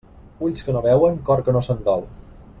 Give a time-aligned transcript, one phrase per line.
[0.47, 2.11] Ulls que no veuen, cor que no se'n dol.